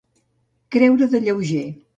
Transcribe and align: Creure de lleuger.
Creure 0.77 1.05
de 1.13 1.19
lleuger. 1.27 1.65